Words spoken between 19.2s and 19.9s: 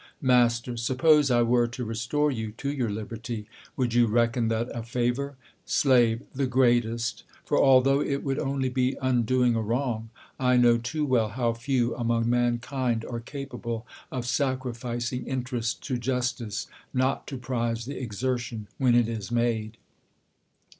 made.